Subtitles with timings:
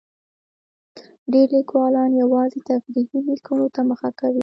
[1.31, 4.39] ډېری لیکوالان یوازې تفریحي لیکنو ته مخه کوي.